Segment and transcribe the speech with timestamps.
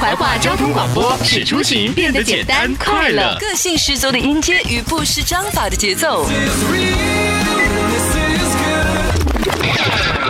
[0.00, 3.36] 怀化交通广播使出行变得简单快乐。
[3.38, 6.26] 个性十足的音阶与不失章法的节奏，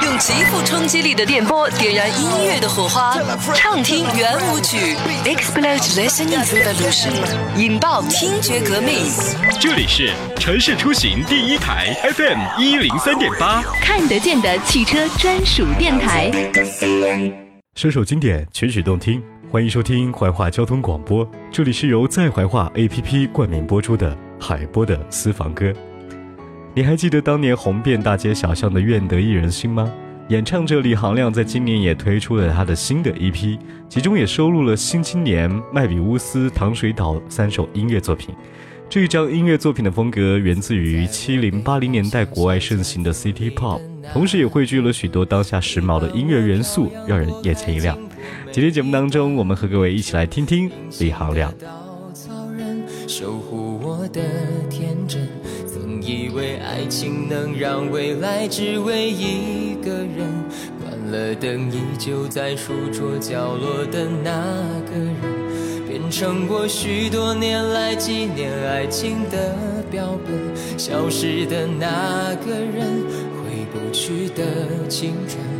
[0.02, 3.16] 用极富冲击力的电波点燃音乐的火花，
[3.54, 7.12] 畅听圆舞曲，Explode Listening Revolution，
[7.56, 9.08] 引爆听觉革命。
[9.60, 16.28] 这里是城市出行第一台 FM 一零三点八，看得见的汽车专属电台。
[17.76, 21.28] 首首经典，曲曲动听，欢迎收听怀化交通广播。
[21.50, 25.72] 这里是由在怀化 APP 冠名播出的海波的私房歌。
[26.72, 29.92] 你还记得当年红遍大街小巷的《愿得一人心》吗？
[30.28, 38.32] 演唱者李行亮在今年也推出了他的新的 EP，其中也收录了《新青年》《麦比乌斯》《糖水岛》三首音乐作品。
[38.88, 43.80] 这一张音乐作品的风格源自于七零八零年代国外盛行的 City Pop，
[44.12, 47.98] 同时也汇聚了许多当下时髦的音乐元素，让人眼前一亮。
[48.52, 51.52] 今天节目当中，我们和各位一起来听听李行亮。
[51.60, 54.20] 稻草人守护我的
[54.68, 55.28] 天真，
[55.66, 60.26] 曾以为爱情能让未来只为一个人。
[60.82, 64.30] 关了灯，依旧在书桌角落的那
[64.90, 69.54] 个人，变成我许多年来纪念爱情的
[69.90, 70.78] 标本。
[70.78, 73.04] 消失的那个人，
[73.36, 75.59] 回不去的青春。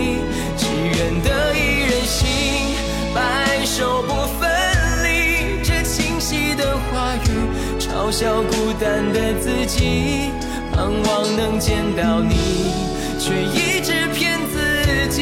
[8.11, 10.31] 嘲笑孤单的自己，
[10.73, 12.35] 盼望能见到你，
[13.17, 15.21] 却一直骗自己。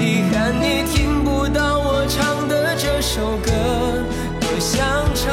[0.00, 3.52] 遗憾你听不到我唱的这首歌，
[4.40, 4.80] 多想
[5.14, 5.32] 唱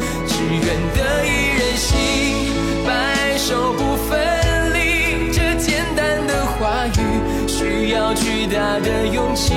[8.79, 9.53] 的勇气。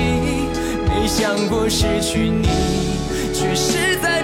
[0.87, 2.47] 没想过失去你，
[3.33, 4.14] 却是在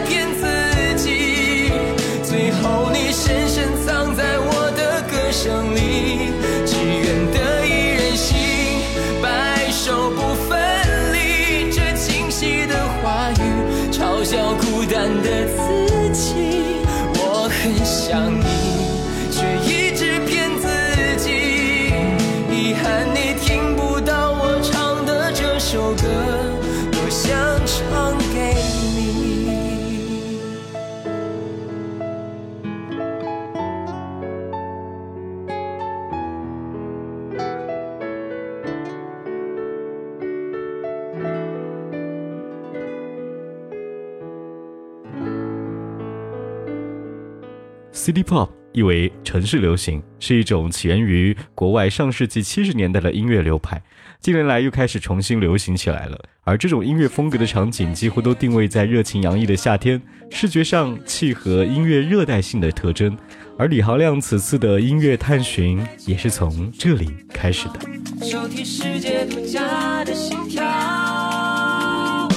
[48.01, 53.79] City Pop 意为城市流行，是一种起源于国外上世纪七十年代的音乐流派，
[54.19, 56.19] 近年来又开始重新流行起来了。
[56.43, 60.01] 而这种音乐风格的场景几乎都定位在热情洋溢的夏天，
[60.31, 63.15] 视觉上契合音乐热带性的特征。
[63.55, 67.79] 而李行亮此次的音乐探寻也是从这里开始的。
[68.25, 72.27] 收听世界独家的心跳，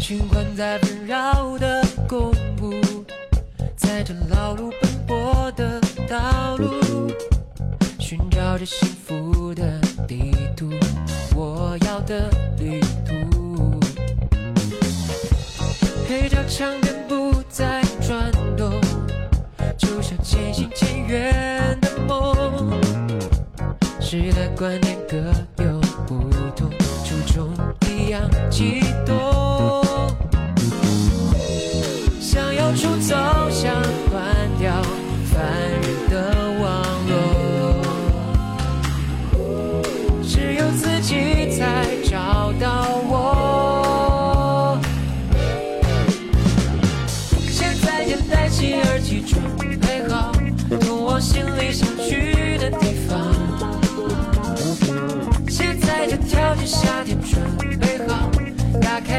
[0.00, 2.32] 循环在纷扰的公，
[3.96, 7.08] 在这劳碌奔波的道路，
[8.00, 10.68] 寻找着幸福的地图，
[11.32, 13.78] 我要的旅途。
[16.08, 18.80] 黑胶唱片不再转动，
[19.78, 22.72] 就像渐行渐远的梦。
[24.00, 24.93] 时代观念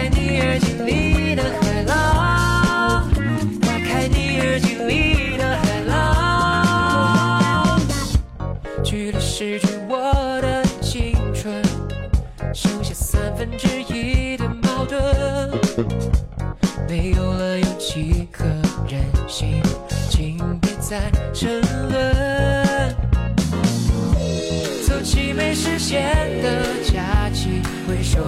[0.09, 3.09] 你耳机里的海浪，
[3.61, 7.79] 打开你耳机里的海浪，
[8.83, 11.61] 距离失去我的青春，
[12.53, 15.51] 剩下三分之一的矛盾，
[16.87, 18.45] 没有了勇气和
[18.87, 19.61] 韧性，
[20.09, 22.95] 请别再沉沦。
[24.87, 26.03] 走起没实现
[26.41, 28.19] 的假期，回收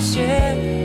[0.00, 0.79] 些。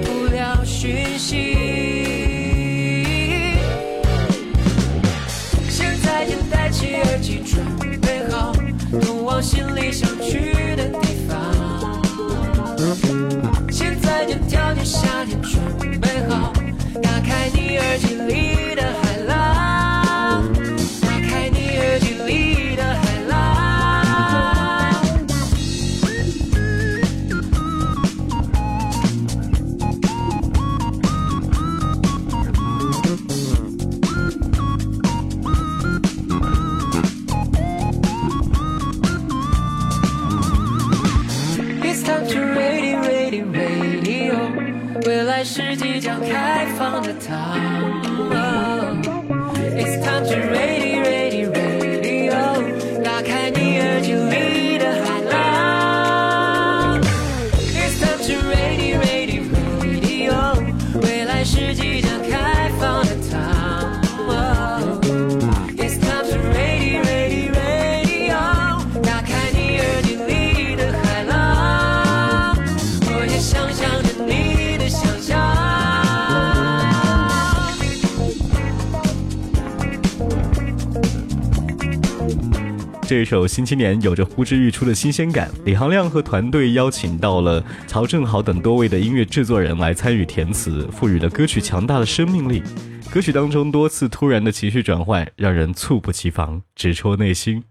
[83.15, 85.49] 这首《新青年》有着呼之欲出的新鲜感。
[85.63, 92.61] 李行亮和团队邀请到了曹正豪等多位的音乐制作人来参与填词，赋予了歌曲强大的生命力。
[93.09, 97.63] 歌曲当中多次突然的情绪转换，让人猝不及防，直戳内心。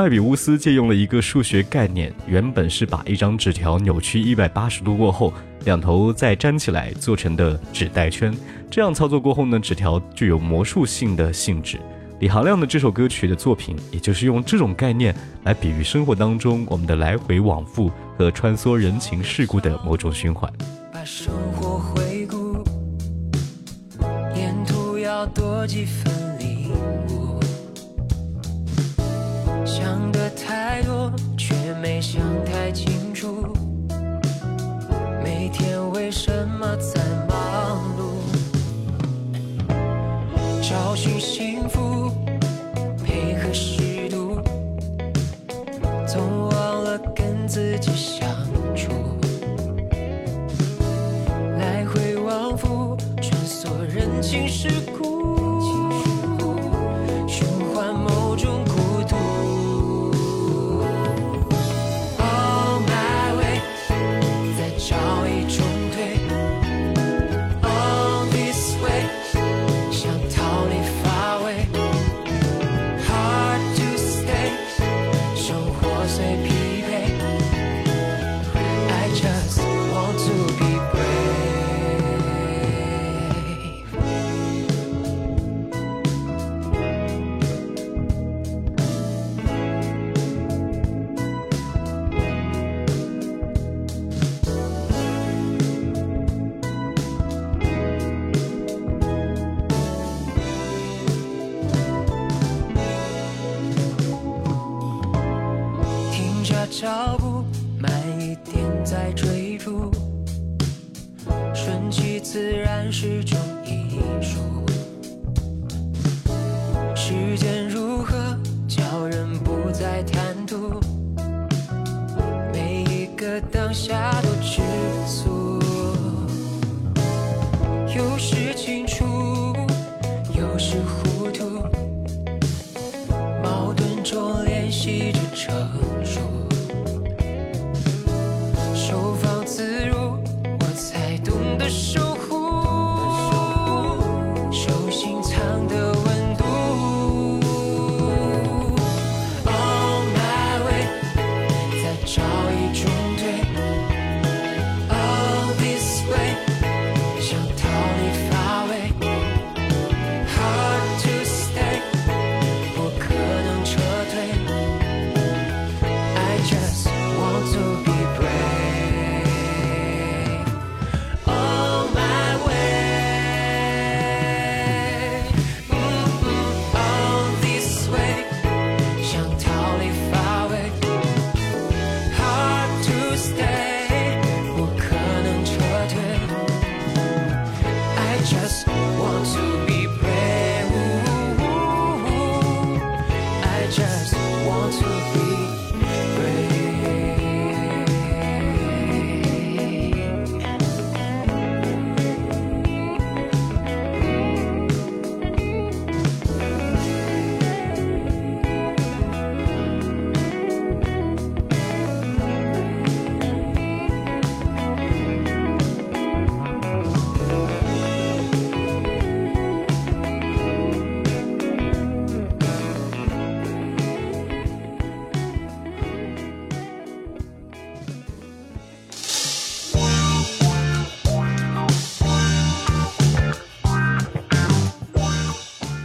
[0.00, 5.30] 麦比乌斯借用了一个数学概念，原本是把一张纸条扭曲一百八十度过后，
[5.66, 8.34] 两头再粘起来做成的纸带圈。
[8.70, 11.78] 这样操作过后呢，纸条具有魔术性的性质。
[12.18, 15.14] 李行亮的这首歌曲的作品，也就是用这种概念
[15.44, 20.50] 来比喻生活当中我们的来回往复和穿梭人情世故的某种循环。
[20.90, 22.64] 把生活回顾，
[24.34, 26.10] 沿途要多几分
[31.80, 33.54] 没想太清楚。
[35.24, 38.20] 每天为什么在忙碌？
[40.60, 42.12] 找寻幸福，
[43.02, 44.42] 配合适度，
[46.06, 46.20] 总
[46.50, 48.28] 忘了跟自己相
[48.76, 48.92] 处。
[51.58, 54.68] 来回往复，穿梭人情世
[54.98, 55.09] 故，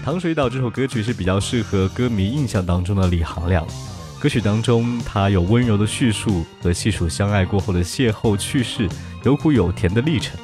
[0.06, 3.66] 糖水岛这首歌曲是比较适合歌迷印象当中的李行亮。
[4.20, 8.88] 歌曲当中他有温柔的叙述和细数相爱过后的邂逅趣事
[9.24, 10.38] 有苦有甜的历程。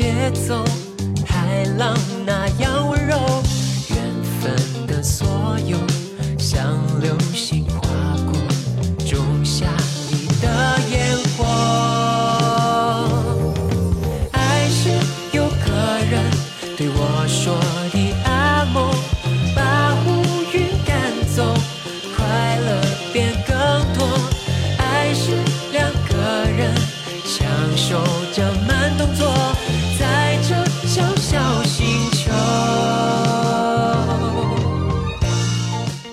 [0.00, 0.64] 节奏，
[1.26, 3.18] 海浪那样温柔，
[3.90, 3.98] 缘
[4.40, 4.50] 分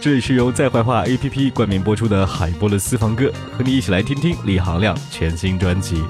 [0.07, 6.01] 这里是由在怀化 app 冠名播出的海波的私房歌和你一起来听听李行亮全新专辑。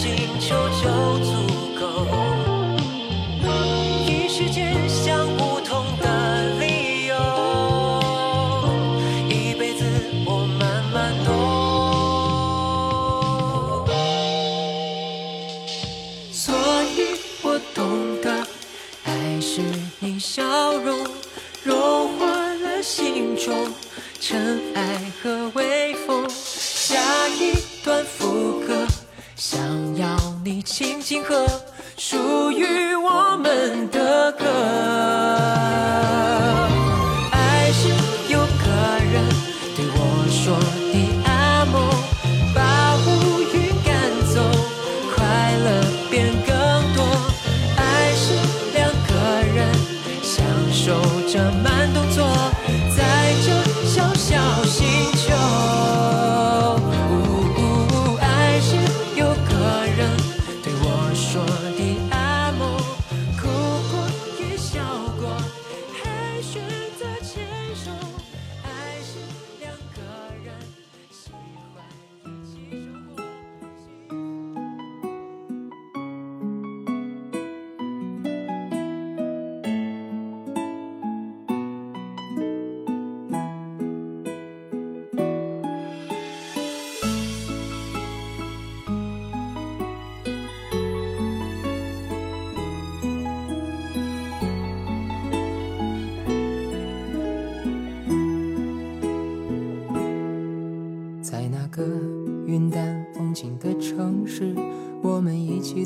[0.00, 0.69] 星球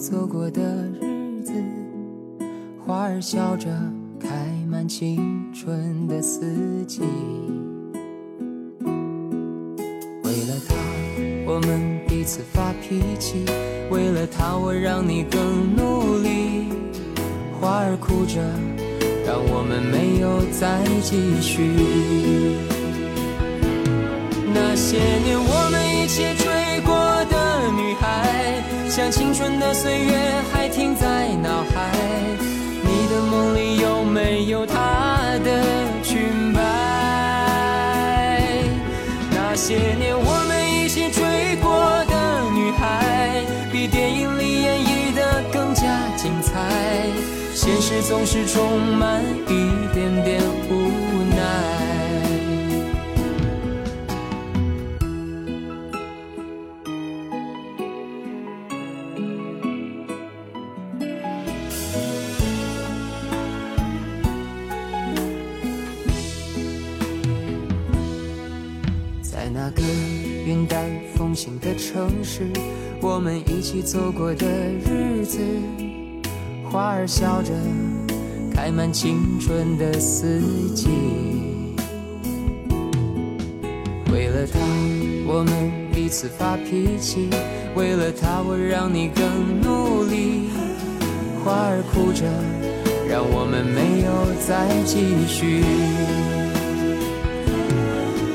[0.05, 0.61] 走过的
[1.01, 1.55] 日子，
[2.85, 3.71] 花儿笑着
[4.21, 4.29] 开
[4.69, 7.01] 满青春的四季。
[10.23, 10.75] 为了他，
[11.47, 13.47] 我们彼此发脾气；
[13.91, 16.69] 为了他，我让你更努力。
[17.59, 18.43] 花儿哭着，
[19.27, 22.74] 让我们没有再继续。
[28.95, 30.17] 像青春的岁月
[30.53, 31.91] 还停在脑海。
[32.85, 35.65] 你的梦里有没有她的
[36.05, 36.61] 裙摆？
[39.33, 45.83] 那些年我们一起追过的女孩，比电影里演绎的更加
[46.17, 46.53] 精彩。
[47.53, 50.41] 现实总是充满一点点
[71.95, 72.43] 城市，
[73.01, 74.45] 我们一起走过的
[74.85, 75.39] 日子，
[76.69, 77.53] 花儿笑着
[78.53, 80.41] 开满青春的四
[80.75, 80.89] 季。
[84.13, 84.59] 为了他，
[85.25, 87.29] 我们彼此发脾气；
[87.77, 90.51] 为了他，我让你更努力。
[91.45, 92.25] 花儿哭着，
[93.09, 94.11] 让我们没有
[94.45, 95.63] 再继续。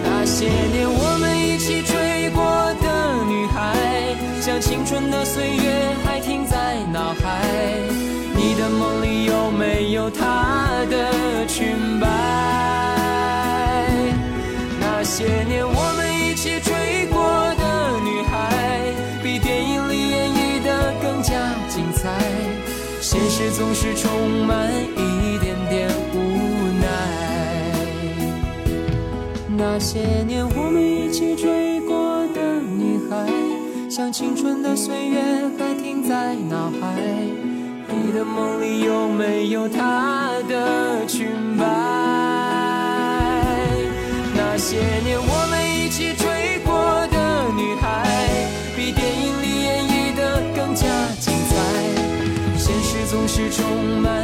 [0.02, 1.29] 那些年我们
[4.50, 7.46] 孩，像青春的岁月还停在脑海。
[8.36, 12.08] 你的梦里有没有她的裙摆？
[14.80, 17.22] 那些年我们一起追过
[17.60, 22.10] 的女孩，比电影里演绎的更加精彩。
[23.00, 26.18] 现实总是充满一点点无
[26.82, 26.88] 奈。
[29.56, 32.09] 那些年我们一起追过，
[34.00, 35.20] 像青春的岁月
[35.58, 36.96] 还停在脑海。
[37.90, 41.66] 你的梦里有没有她的裙摆？
[44.34, 48.08] 那些年我们一起追过的女孩，
[48.74, 50.88] 比电影里演绎的更加
[51.20, 51.56] 精彩。
[52.58, 54.24] 现实总是充满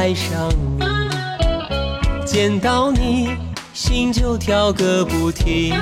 [0.00, 3.36] 爱上你，见到你
[3.74, 5.74] 心就跳个不停，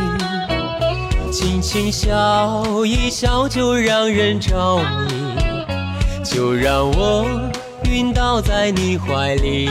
[1.30, 5.38] 轻轻笑一笑就让人着迷，
[6.24, 7.30] 就让我
[7.84, 9.70] 晕倒在你怀里。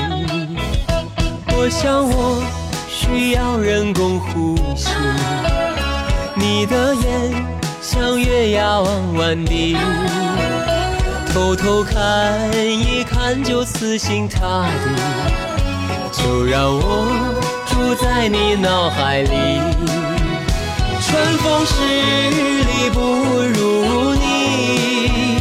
[1.50, 2.42] 我想我
[2.88, 4.92] 需要人工呼吸。
[6.36, 7.46] 你的眼
[7.82, 9.76] 像月牙弯弯的，
[11.38, 14.90] 偷偷看一看就死心塌地，
[16.12, 16.82] 就让我
[17.68, 19.30] 住在你脑海里。
[21.00, 21.76] 春风十
[22.66, 23.00] 里不
[23.54, 25.40] 如你，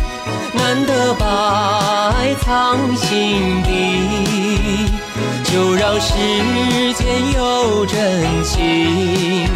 [0.52, 4.90] 难得把爱藏心底，
[5.44, 6.12] 就让时
[6.92, 9.48] 间有真情，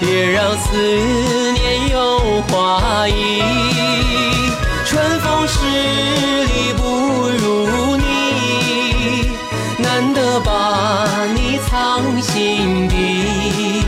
[0.00, 0.72] 也让思
[1.52, 3.71] 念有花意。
[4.92, 5.56] 春风十
[6.44, 6.82] 里不
[7.30, 8.02] 如你，
[9.78, 13.82] 难得把你藏心底。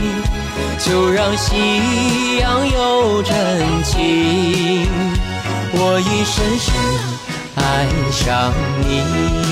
[0.79, 4.89] 就让夕阳有真情，
[5.73, 6.73] 我已深深
[7.53, 9.44] 爱上你。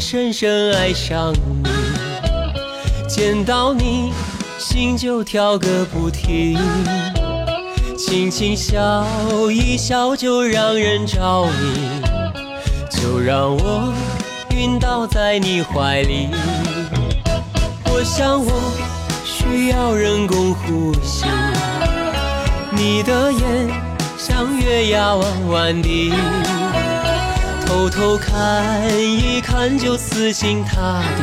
[0.00, 1.68] 深深爱上你，
[3.08, 4.12] 见到你
[4.58, 6.56] 心就跳个不停，
[7.96, 9.04] 轻轻笑
[9.50, 12.00] 一笑就让人着迷，
[12.88, 13.92] 就让我
[14.56, 16.28] 晕倒在你怀里。
[17.86, 18.52] 我想我
[19.24, 21.24] 需要人工呼吸，
[22.70, 23.42] 你的眼
[24.16, 26.47] 像月牙弯弯的。
[27.68, 31.22] 偷偷看一看就死心塌地，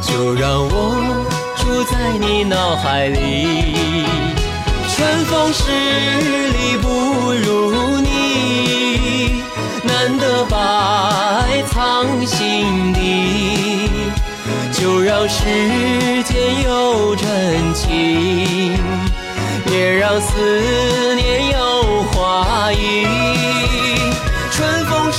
[0.00, 1.26] 就让我
[1.58, 4.06] 住在你脑海里。
[4.88, 5.60] 春风十
[6.56, 9.42] 里不如你，
[9.84, 10.56] 难得把
[11.40, 13.90] 爱藏心底，
[14.72, 15.44] 就让时
[16.24, 18.74] 间有真情，
[19.70, 23.59] 也让思念有花意。
[25.12, 25.18] 十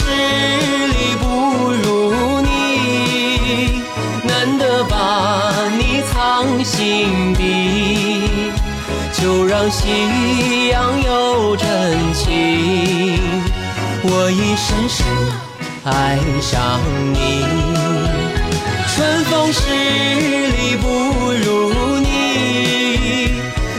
[0.87, 1.25] 里不
[1.71, 3.81] 如你，
[4.23, 7.41] 难得把你藏心底，
[9.13, 11.67] 就让夕阳有真
[12.13, 13.19] 情，
[14.03, 15.05] 我已深深
[15.83, 16.79] 爱上
[17.13, 17.45] 你。
[18.93, 20.85] 春风十里不
[21.31, 22.05] 如你，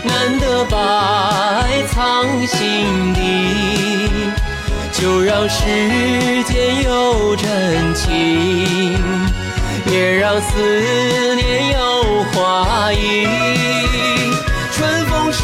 [0.05, 0.77] 难得把
[1.63, 3.12] 爱藏心底。
[5.35, 5.65] 让时
[6.45, 8.99] 间有真情，
[9.91, 13.27] 也让思念有花意。
[14.75, 15.43] 春风十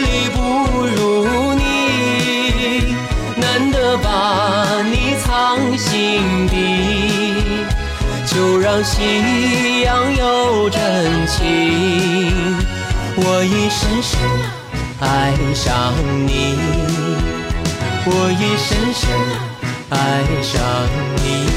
[0.00, 0.40] 里不
[0.88, 2.96] 如你，
[3.36, 7.64] 难得把你藏心底。
[8.26, 10.80] 就让夕阳有真
[11.28, 11.46] 情，
[13.14, 14.18] 我已深深
[14.98, 15.94] 爱上
[16.26, 16.85] 你。
[18.08, 19.10] 我已深深
[19.90, 20.62] 爱上
[21.24, 21.55] 你。